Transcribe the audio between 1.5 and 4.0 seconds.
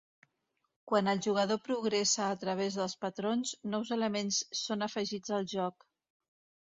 progressa a través dels patrons, nous